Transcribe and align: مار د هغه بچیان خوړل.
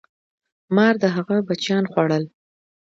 مار 0.75 0.95
د 1.01 1.03
هغه 1.15 1.35
بچیان 1.47 1.83
خوړل. 1.91 2.23